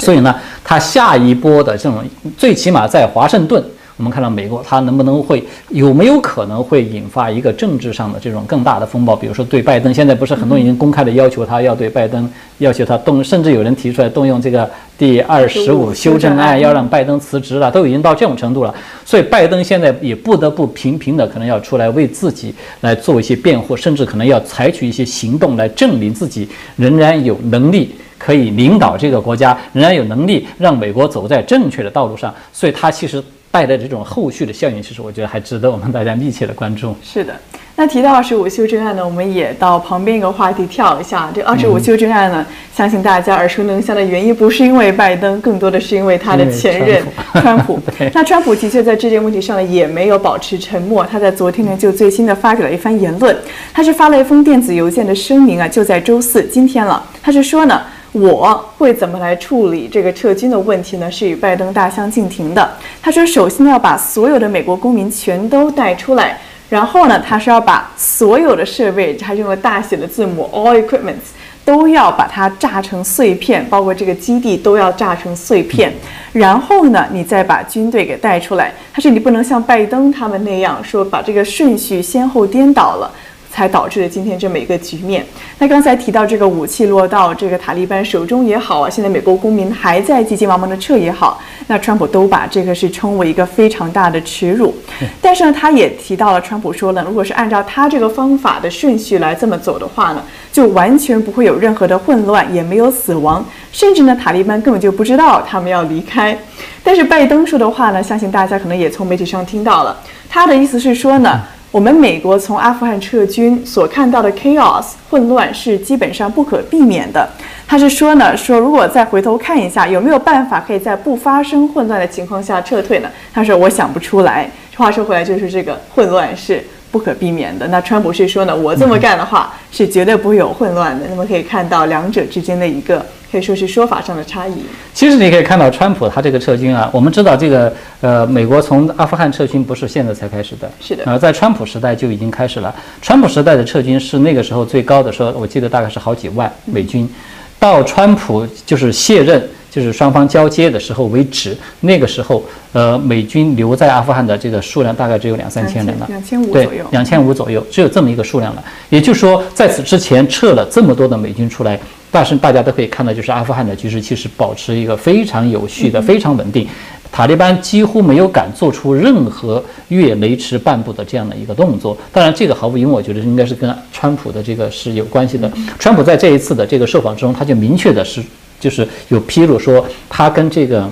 [0.00, 2.04] 所以呢，它下一波的这种，
[2.36, 3.64] 最起码在华盛顿。
[3.96, 9.14] 我们看到美国，它能不能会有没有可能会引发一个政治上的这种更大的风暴？
[9.14, 12.28] 比如说对拜登，现在不是很多人已经公开的要求他要对拜登
[12.58, 18.74] 要求他动，甚至有人提出来动用这个第二十五修正案，要让拜登辞职了，都已经到这种程度了。
[19.04, 32.34] 所以拜登现在也不得不频频的可能要出来为自己来做一些辩护，甚至可能要采取一些行动来证明自己仍然有能力可以领导这个国家，仍然有能力让美国走在正确的道路上。
[32.52, 33.22] 所以他其实。
[33.54, 36.92] 带来的这种后续的效应，其实我觉得还值得我们大家密切的关注。
[37.04, 37.32] 是的，
[37.76, 41.30] 那提到二十五修正案呢，我们也到旁边一个话题跳一下。
[41.32, 47.00] 这二十五修正案呢，相信大家耳熟能详的原因不是因为拜登，更多的是因为他的前任
[47.34, 47.78] 川普。
[48.12, 51.04] 那川普的确在这件问题上呢，也没有保持沉默。
[51.04, 53.36] 他在昨天呢，就最新的发表了一番言论。
[53.72, 57.00] 他是发了一封电子邮件的声明啊，就在周四今天了。
[57.22, 57.80] 他是说呢。
[58.14, 61.10] 我会怎么来处理这个撤军的问题呢？
[61.10, 62.76] 是与拜登大相径庭的。
[63.02, 75.92] 他说，首先要把所有的美国公民全都带出来，然后呢，他是要把所有的设备，他用了大写的字母 all equipments，都要把它炸成碎片，包括这个基地都要炸成碎片。
[76.32, 78.72] 然后呢，你再把军队给带出来。
[78.92, 83.10] 他说，你不能像拜登他们那样说，把这个顺序先后颠倒了。
[83.54, 85.24] 才导致了今天这么一个局面。
[85.60, 94.74] 那刚才提到这个武器落到这个塔利班手中也好啊，现在美国公民还在急急忙忙的撤也好，那川普都把这个是称为一个非常大的耻辱。
[95.22, 106.36] 但是呢，他也提到了，川普说了，如果是按照他这个方法的顺序来这么走的话呢，就完全不会有任何的混乱，也没有死亡，甚至呢，塔利班根本就不知道他们要离开。
[106.82, 109.96] 但是拜登说的话呢，相信大家可能也从媒体上听到了，
[110.28, 111.40] 他的意思是说呢。
[111.74, 117.28] 我们美国从阿富汗撤军所看到的 chaos 混乱是基本上不可避免的。
[117.66, 123.10] 他是说呢，说如果再回头看一下，有没有办法可以在不发生混乱的情况下撤退呢？
[123.32, 124.48] 他说我想不出来。
[124.76, 127.66] 话说回来，就是这个混乱是不可避免的。
[127.66, 131.04] 那川普是说呢，我这么干的话是绝对不会有混乱的。
[131.10, 133.04] 那么可以看到两者之间的一个。
[133.34, 134.52] 可以说是说法上的差异。
[134.92, 142.72] 其实你可以看到，川普他这个撤军啊，我们知道这个呃，美国从阿富汗撤军不是现在才开始的，是的，呃，在川普时代就已经开始了。
[143.02, 147.10] 川普时代的撤军是那个时候最高的时候，我记得大概是好几万美军。
[147.58, 149.42] 到川普就是卸任，
[149.74, 158.62] 就是双方交接的时候为止，那个时候，呃，美军留在阿富汗的这个数量大概只有两三千人了，两千五左右，两千五左右，只有这么一个数量了。
[158.88, 161.76] 也就是说，在此之前撤了这么多的美军出来，
[162.12, 166.68] 但是大家都可以看到，就是阿富汗的局势其实保持一个非常有序的、非常稳定。
[167.10, 171.96] 塔利班几乎没有敢做出任何越雷池半步的这样的一个动作。
[172.12, 175.50] 当然，这个毫无疑问，我觉得应该是跟川普的这个是有关系的。
[175.80, 178.20] 川普在这一次的这个受访之中，他就明确的是，
[178.64, 180.90] 就是有披露说，他跟这个。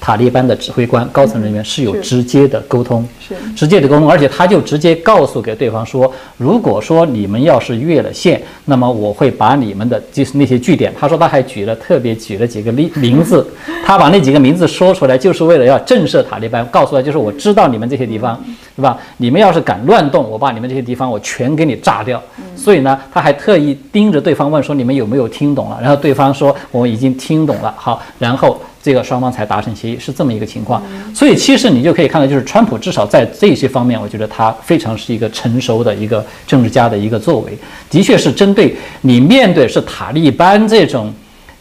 [0.00, 13.46] 塔利班的指挥官、高层人员是有直接的沟通，是直接的沟通，而且他就直接告诉给对方说，如果说你们要是越了线，那么我会把你们的就是那些据点，他说他还举了特别举了几个例名字，
[13.86, 18.38] 他把那几个名字说出来，就是为了要震慑塔利班，告诉他就是我知道你们这些地方，
[18.76, 18.98] 对吧？
[19.16, 22.22] 你们要是敢乱动，我把你们这些地方我全给你炸掉。
[22.56, 25.78] 所以呢，他还特意盯着对方问说，你们有没有听懂了？
[25.80, 27.74] 然后对方说我已经听懂了。
[27.76, 28.60] 好，然后。
[28.84, 30.82] 这个双方才达成协议，是这么一个情况。
[31.14, 37.58] 所以其实你就可以看到，就是川普至少在这些方面，我觉得他非常是一个成熟的一个政治家的一个作为，
[37.88, 41.10] 的确是针对你面对是塔利班这种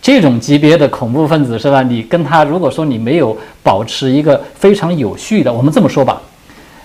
[0.01, 1.81] 这种级别的恐怖分子，是吧？
[1.81, 6.21] 你跟他如果说你没有保持一个非常有序的，我们这么说吧，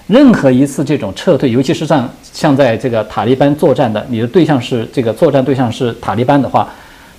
[0.09, 6.69] 任何一次这种撤退，尤其是像像在这个塔利班作战的，你的对象是这个作战对象是塔利班的话。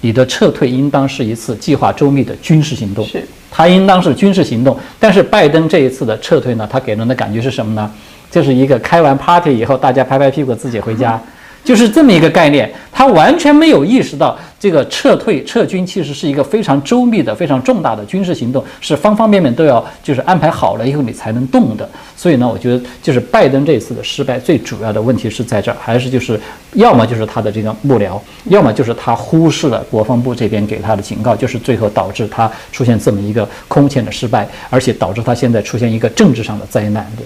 [0.02, 3.22] 你的撤退应当是一次计划周密的军事行动，是
[3.52, 4.78] 它应当是军事行动。
[4.98, 7.92] 但是拜登这一次的撤退呢，他给人的感觉是什么呢？
[8.32, 11.22] 就是一个开完 party 以后，大家拍拍屁股自己回家。
[11.64, 21.88] 就是这么一个概念，他完全没有意识到这个撤退撤军其实是一个非常周密的、非常重大的军事行动，是方方面面都要就是安排好了以后你才能动的。
[22.16, 26.40] 所以呢，我觉得就是拜登这次的失败最主要的问题是在这儿，还是就是
[26.74, 37.06] 要么就是他的这个幕僚，要么就是他忽视了国防部这边给他的警告，就是最后导致他出现这么一个空前的失败，而且导致他现在出现一个政治上的灾难。
[37.16, 37.26] 对。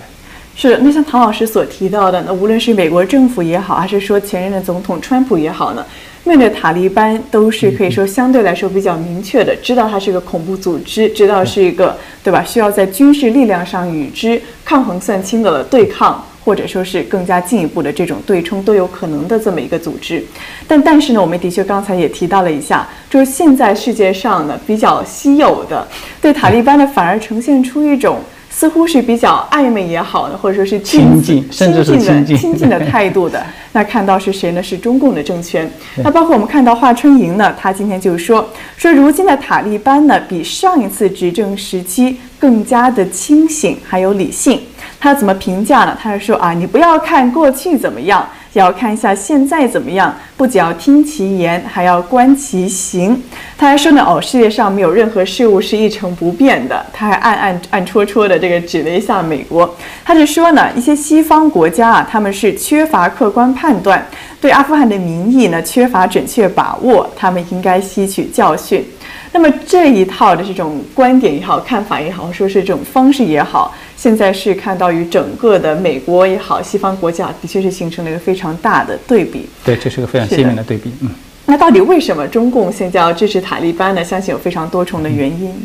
[0.55, 5.83] 是，那像唐老师所提到的，那无论是美国政府也好，还是说前任的总统川普也好呢，
[6.23, 12.43] 面对塔利班都是可以说相对来说比较明确的，知道它是一个恐怖组织，知道是一个对吧？
[12.43, 20.23] 需要在军事力量上与之抗衡算清的对抗，或者说是更加进一步的这种对冲都有可能的这么一个组织。
[20.67, 25.85] 但但是呢，我们的确刚才也提到了一下，就是现在世界上呢比较稀有的，
[26.21, 28.19] 对塔利班呢反而呈现出一种。
[28.55, 33.43] 似乎是比较暧昧也好呢，或者说是亲近，甚至是亲近的亲近的态度的。
[33.73, 34.61] 那看到是谁呢？
[34.61, 35.69] 是中共的政权。
[35.97, 44.61] 那包括我们看到华春莹呢，她今天就说说，如今的塔利班呢，比上一次执政时期更加的清醒，还有理性。
[45.03, 45.97] 他怎么评价呢？
[46.01, 48.25] 他是说啊，你不要看过去怎么样。
[48.53, 53.21] 要看一下现在怎么样，不仅要听其言，还要观其行。
[53.57, 56.85] 他还说呢，哦，世界上没有任何事物是一成不变的。
[56.93, 64.07] 他还暗暗暗戳戳的这个指了一下美国，他是说呢，一些西方国家啊，他们是缺乏客观判断，
[64.39, 68.85] 对阿富汗的民意呢缺乏准确把握，他们应该吸取教训。
[69.33, 73.73] 那么这一套的这种观点也好，看法也好，说是这种方式也好。
[74.03, 79.47] 现在是看到与整个的美国也好，西方国家的确是形成了一个非常大的对比。
[79.63, 80.91] 对，这是个非常鲜明的对比。
[80.99, 81.09] 嗯，
[81.45, 84.03] 那到底为什么中共现在要支持塔利班呢？
[84.03, 85.55] 相信有非常多重的原因。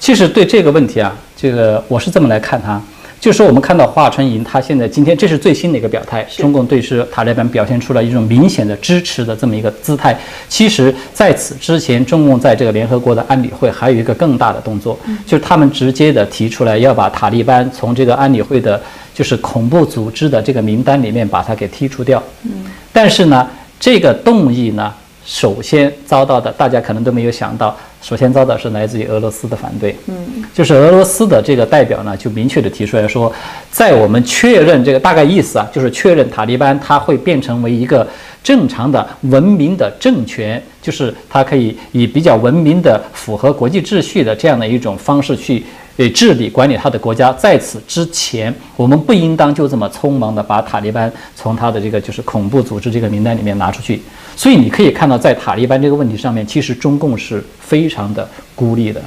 [0.00, 2.80] 其实对这个问题啊，这个我是这么来看它。
[3.24, 10.14] 就是我们看到华春莹，他现在今天这是最新的一个表态，中共对是塔利班表现出了一种明显的支持的这么一个姿态。
[10.46, 18.78] 其实，在此之前，中共在这个联合国的安理会还有一个更大的动作，就是他们直接的提出来要把塔利班从这个安理会的，
[19.14, 22.22] 就是恐怖组织的这个名单里面把它给剔除掉。
[22.42, 23.48] 嗯，但是呢，
[23.80, 24.92] 这个动议呢，
[25.24, 27.76] 首先遭到的大家可能都没有想到。
[28.02, 33.32] 首先遭到是来自于俄罗斯的反对，嗯，就是俄罗斯的这个代表呢，就明确的提出来说，
[33.70, 38.06] 在我们确认这个大概意思啊，就是确认塔利班它会变成为一个
[38.42, 45.64] 正常的文明的政权，就是它可以以比较文明的、符合国际秩序的这样的一种方式去。
[45.96, 54.02] 对治理管理他的国家，在此之前，我们不应当就这么匆忙的把塔利班从他的这个就是恐怖组织这个名单里面拿出去。
[54.36, 59.00] 所以你可以看到，在塔利班这个问题上面，其实中共是非常的孤立的。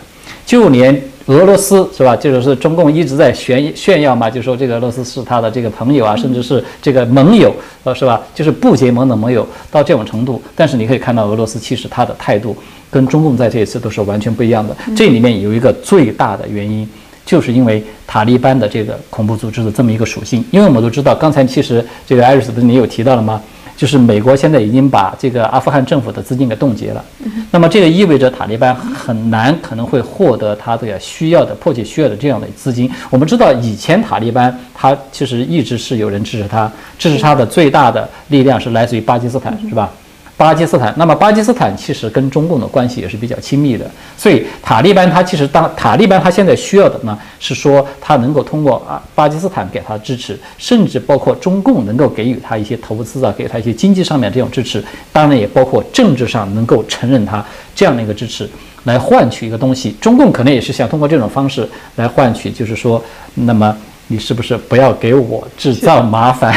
[0.46, 2.16] 就连俄罗斯是吧？
[2.16, 7.54] 就是中共一直在炫炫耀嘛，就说这个俄罗斯是他的这个朋友啊，甚至是这个盟友，
[7.84, 8.22] 呃，是吧？
[8.34, 10.42] 就是不结盟的盟友到这种程度。
[10.56, 12.56] 但是你可以看到，俄罗斯其实他的态度
[12.90, 14.76] 跟中共在这一次都是完全不一样的。
[14.96, 16.88] 这里面有一个最大的原因，
[17.26, 20.44] 就是因为塔利班的这个恐怖组织的这么一个属性。
[20.52, 23.42] 因为我们都知道，刚才其实这个艾瑞斯不是你有提到了吗？
[23.76, 27.06] 就是美国现在已经把这个阿富汗政府的资金给冻结了，
[27.52, 32.90] 那么这个意味着塔利班很难可能会获得他这个需要的迫切需要的这样的资金。
[33.12, 39.92] 我们知道以前塔利班他其实一直是有人支持他，支持他的最大的力量是来自于巴基斯坦，是吧？
[40.38, 58.48] 巴基斯坦，那么巴基斯坦其实跟中共的关系也是比较亲密的，所以塔利班他其实当塔利班他现在需要的呢，是说他能够通过啊巴基斯坦给他支持，甚至包括中共能够给予他一些投资啊，给他一些经济上面这种支持，当然也包括政治上能够承认他这样的一个支持，
[58.84, 59.96] 来换取一个东西。
[60.00, 63.76] 中共可能也是想通过这种方式来换取，就是说，那么
[64.06, 66.56] 你是不是不要给我制造麻烦？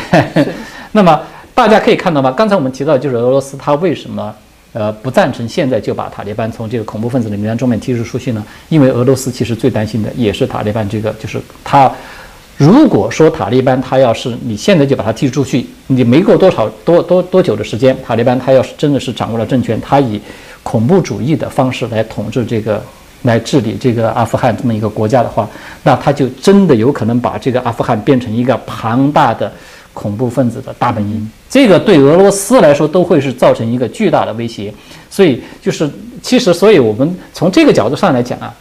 [0.92, 1.18] 那么。
[1.60, 2.32] 大家可以看到吗？
[2.32, 4.34] 刚才我们提到，就是俄罗斯，他为什么
[4.72, 8.42] 呃不赞成现在就把塔利班从这个恐怖分子的名单中面踢出出去呢？
[8.70, 11.92] 因为俄罗斯其实最担心的也是塔利班这个，就是他
[12.56, 20.18] 如果说塔利班他要是你现在就把他踢出去，你没过多少多多多久的时间，塔利班他要是真的是掌握了政权，他以
[20.62, 22.82] 恐怖主义的方式来统治这个
[23.24, 25.46] 来治理这个阿富汗这么一个国家的话，
[25.82, 29.52] 那他就真的有可能把这个阿富汗变成一个庞大的。
[29.92, 34.72] 恐怖分子的大本营，这个对俄罗斯来说都会是造成一个巨大的威胁。
[35.10, 35.90] 所以，就是
[36.22, 38.54] 其实，所以我们从这个角度上来讲啊，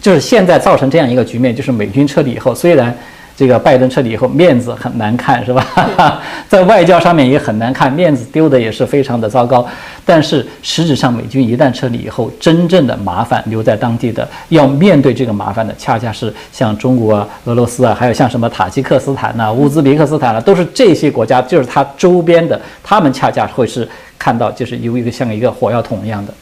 [0.00, 2.96] 就是现在造成这样一个局面，就是美军撤离以后，虽然。
[3.38, 5.64] 这个拜登撤离以后面子很难看，是吧？
[6.50, 9.64] 在外交上面也很难看，面子丢的也是非常的糟糕。
[10.04, 26.34] 但是实质上，美军一旦撤离以后，真正的麻烦留在当地的，要面对这个麻烦的，恰恰是像中国啊、俄罗斯啊，还有像什么塔吉克斯坦呐、乌兹别克斯坦啊，都是这些国家，就是它周边的，他们恰恰会是看到，就是有一个像一个火药桶一样的。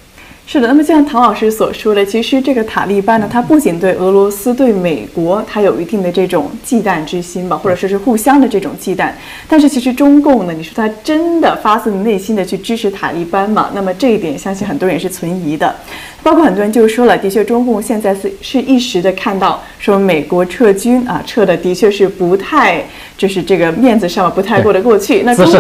[0.49, 9.11] 是的，那么就像唐老师所说的，其实这个塔利班呢，它不仅对俄罗斯、对美国，它有一定的这种忌惮之心吧，或者说是互相的这种忌惮。
[9.49, 13.71] 但是其实中共呢，你说他真的发自内心的去支持塔利班吗？
[13.75, 15.75] 那么这一点，相信很多人也是存疑的。
[16.23, 22.83] 包括很多人就说了，的确，中共现在是是一时的看到说美国撤军啊，撤的的确是不太，
[23.17, 25.23] 就是这个面子上不太过得过去。
[25.23, 25.53] 那中共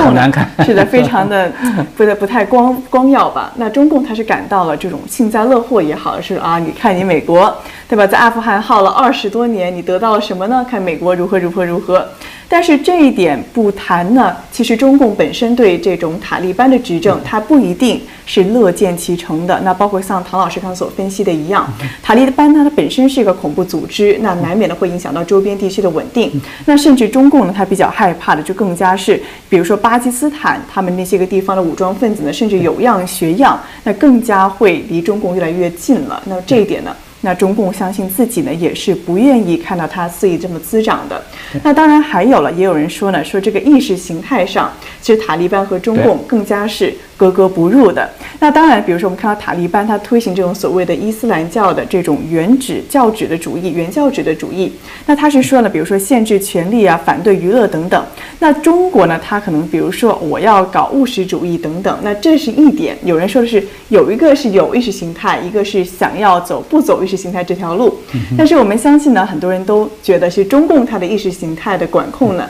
[0.65, 1.53] 是的，非常的
[1.97, 3.53] 不得不太光光耀吧。
[3.57, 7.57] 那中共他是感到了这种幸灾乐祸也好，是啊，你看你美国
[7.89, 10.67] 对吧，在阿富汗耗了二十多年，你得到了什么呢？
[10.69, 12.09] 看美国如何如何如何。
[12.49, 19.61] 但是这一点不谈呢，其实中共本身对这种塔利班的执政，它不一定是乐见其成的。
[19.65, 21.69] 那包括像唐老师刚所分析的一样，
[22.03, 26.41] 塔利班呢，它本身是一个恐怖组织，那难免的会影响到周边地区的稳定。
[26.67, 36.23] 那甚至中共呢，它比较害怕的就更加是，比如说巴基斯坦他们那些个地方的武装分子呢，甚至有样学样，那更加会离中共越来越近了。
[36.27, 36.95] 那这一点呢？
[37.27, 41.21] 那中共相信自己呢，也是不愿意看到它肆意这么滋长的。
[41.65, 46.95] 那当然还有了，也有人说呢，说这个意识形态上，其实塔利班和中共更加是。
[47.17, 48.09] 格格不入的。
[48.39, 54.73] 那当然，比如说我们看到塔利班，他推行这种所谓的伊斯兰教的这种原旨教旨的主义、原教旨的主义。
[55.07, 58.05] 那他是说呢，比如说限制权利啊，反对娱乐等等。
[58.39, 61.99] 那中国呢，他可能比如说我要搞务实主义等等。
[62.03, 62.97] 那这是一点。
[63.05, 67.99] 有人说的是有一个是有意识形态，一个是想要走不走意识形态这条路。
[68.37, 72.49] 但是我们相信呢，很多人都觉得是中共它的意识形态的管控呢，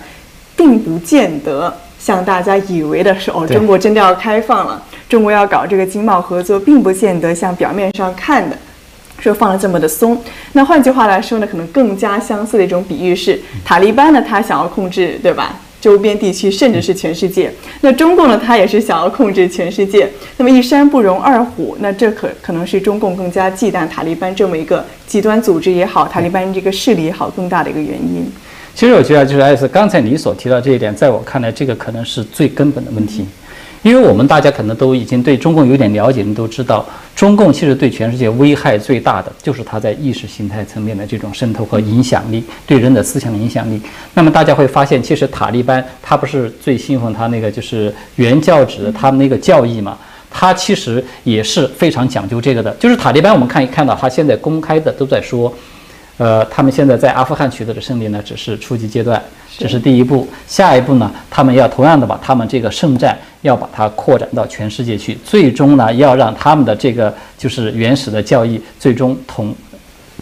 [0.56, 1.72] 并不见得。
[1.98, 8.56] 像大家以为的是哦，中国真的要开放了，中国要搞这个经贸合作，并不见得像表面上看的，
[9.18, 10.22] 说放的这么的松。
[10.52, 15.56] 那换句话来说呢，可能更加相似的一种比喻是，塔利班呢，他想要控制，对吧？
[15.78, 17.52] 周边地区甚至是全世界。
[17.82, 20.08] 那中共呢，他也是想要控制全世界。
[20.36, 28.26] 那么一山不容二虎，那这可可能是中共更加忌惮塔利班这么一个极端组织也好，塔利班这个势力也好，更大的一个原因。
[28.76, 33.24] 其实我觉得，就是艾斯刚才你所提到这一点，在我看来，这个可能是最根本的问题，
[33.82, 43.80] 因为我们大家可能都已经对中共有点了解，你都知道，中共其实对全世界危害最大的就是它在意识形态层面的这种渗透和影响力，对人的思想的影响力。
[44.12, 49.96] 那么大家会发现，其实塔利班他不是最信奉他那个就是原教旨，他们那个教义嘛，
[50.30, 52.70] 他其实也是非常讲究这个的。
[52.78, 55.50] 就是塔利班，我们看一看到他现在公开的都在说。
[56.18, 59.22] 呃，他们现在在阿富汗取得的胜利呢，只是初级阶段，
[59.58, 60.26] 这是第一步。
[60.46, 69.54] 下一步呢，他们要同样的把他们这个圣战要把它扩展到全世界去，最终呢，要让他们的这个就是原始的教义最终统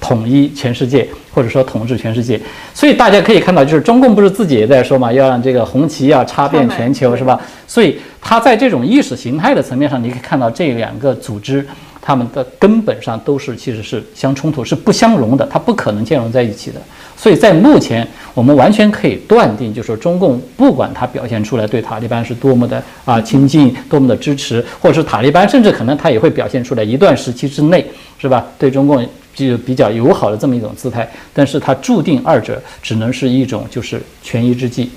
[0.01, 2.41] 统一全世界，或者说统治全世界。
[2.75, 7.41] 所以大家可以看到，就是中共不是自己也在说嘛，要让这个红旗要插遍全球，是吧？
[7.69, 11.65] 所以他在这种意识形态的层面上，你可以看到这两个组织。
[12.07, 16.79] 他们的根本上都是其实是相冲突，是不相容的，它不可能兼容在一起的。
[17.17, 27.87] 所以在目前，我们完全可以断定，就是说中共不管它表现出来对塔利班是多么的啊亲近，多么的支持，或者是塔利班甚至可能他也会表现出来一段时期之内，
[28.19, 28.45] 是吧？
[28.59, 29.03] 对中共
[29.35, 34.91] 就比较友好的这么一种姿态，但是它注定二者只能是一种就是权宜之计，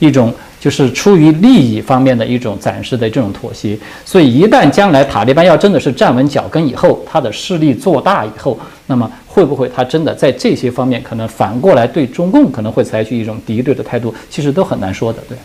[0.00, 0.34] 一种。
[0.60, 15.36] 就是出于利益方面的一种暂时的这种妥协，所以一旦将来塔利班要真的是站稳脚跟以后，他的势力做大以后，那么会不会他真的在这些方面可能反过来对中共可能会采取一种敌对的态度，其实都很难说的，对。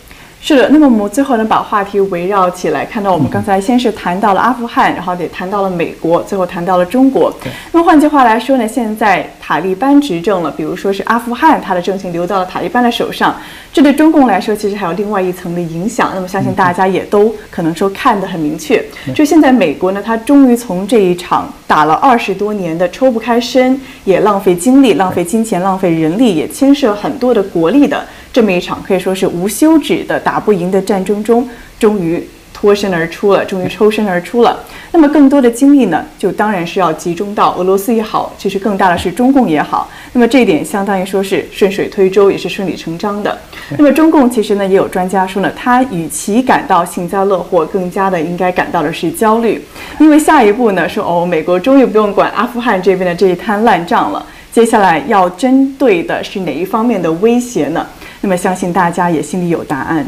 [0.46, 7.34] 是的，那么我们最后呢，把话题围绕起来，看到我们刚才先是谈到了阿富汗，然后也谈到了美国，最后谈到了中国。
[7.72, 13.34] 那么换句话来说呢，现在塔利班执政了，比如说是阿富汗，它的政权流到了塔利班的手上，
[13.72, 16.12] 这对中共来说其实还有另外一层的影响。
[16.14, 18.80] 那么相信大家也都可能说看得很明确，
[19.12, 28.06] 就现在美国呢，它终于从这一场打了二十多年的抽不开身，也浪费精力、浪费金钱、浪费人力，也牵涉很多的国力的。
[28.36, 32.22] 这么一场可以说是无休止的打不赢的战争中，终于
[32.52, 34.62] 脱身而出了，终于抽身而出了。
[34.92, 39.90] 那么更多的精力呢，就当然是要集中到俄罗斯也好，其实更大的是中共也好。
[40.12, 43.38] 那么这一点相当于说是顺水推舟，也是顺理成章的。
[43.78, 49.64] 那么中共其实呢，也有专家说呢，他与其感到幸灾乐祸，更加的应该感到的是焦虑，
[49.98, 57.86] 因为下一步呢，说哦，美国终于不用管阿富汗这边的这一摊烂账了，接下来要针对的是哪一方面的威胁呢？
[58.26, 60.04] 那么相信大家也心里有答案。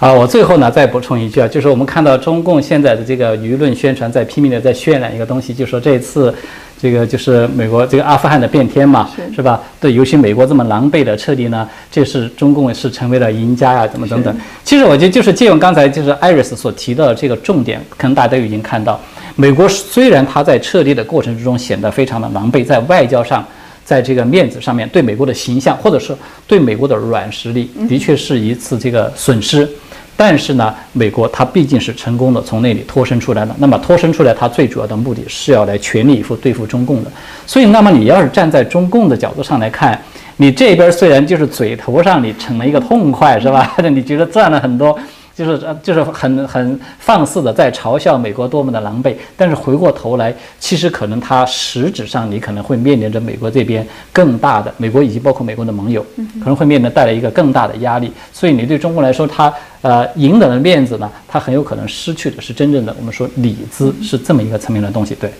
[0.00, 6.34] 啊，我最后呢再补充一句啊，就是我们看到中共现在的这个舆论宣传在拼命的在渲染一个东西，就说这次
[6.82, 9.62] 这个就是美国这个阿富汗的变天嘛，是吧？
[9.80, 14.36] 对，尤其美国这么狼狈的撤离呢，这是中共是成为了赢家呀，怎么等等。
[14.64, 19.00] 其实我觉得就是借用刚才就是艾瑞斯所提到的这个重点，可能大家都已经看到，
[19.36, 23.46] 美国虽然它在撤离的过程之中显得非常的狼狈，在外交上。
[23.88, 26.14] 在这个面子上面，对美国的形象，或者是
[26.46, 29.66] 对美国的软实力，的确是一次这个损失。
[30.14, 33.56] 但是呢，美国它毕竟是成功的从那里脱身出来了。
[33.58, 37.10] 那么脱身出来，它最主要的目的是要来全力以赴对付中共的。
[37.46, 39.98] 所以，那么你要是站在中共的角度上来看，
[40.36, 43.74] 你这边虽然就是嘴头上你逞了一个痛快，是吧？
[43.90, 44.98] 你觉得赚了很多。
[45.38, 56.04] 就是呃，就是很很放肆的在嘲笑美国多么的狼狈，但是回过头来，其实可能它实质上你可能会面临着美国这边更大的美国以及包括美国的盟友，
[56.40, 58.10] 可能会面临带来一个更大的压力。
[58.32, 65.30] 所以你对中国来说，它呃赢得了面子呢，它很有可能失去的是真正的我们说里子，是这么一个层面的东西，对。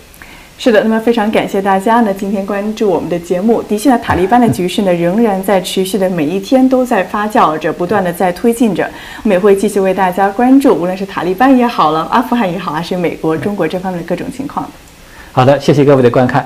[0.61, 3.63] 是的，那么非常感谢大家呢，今天关注我们的节目。
[3.63, 8.83] 的确呢，塔利班的局势呢，仍然在持续的，每一天都在发酵着，不断的在推进着。
[9.23, 14.69] 我们也会继续为大家关注，无论是塔利班也好了，阿富汗也好，还是美国、中国这方面的各种情况。
[15.31, 16.45] 好的，谢谢各位的观看。